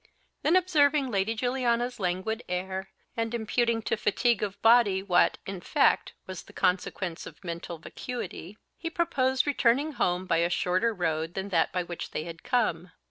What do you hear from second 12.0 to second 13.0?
they had come.